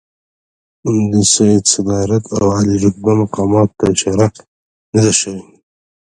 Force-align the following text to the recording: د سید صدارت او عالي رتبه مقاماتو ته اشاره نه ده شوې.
د 1.11 1.13
سید 1.33 1.63
صدارت 1.73 2.23
او 2.35 2.41
عالي 2.55 2.75
رتبه 2.83 3.11
مقاماتو 3.21 3.75
ته 3.79 3.85
اشاره 3.93 4.27
نه 4.93 4.99
ده 5.05 5.13
شوې. 5.19 5.43